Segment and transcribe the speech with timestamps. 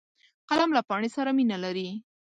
[0.49, 1.89] قلم له پاڼې سره مینه لري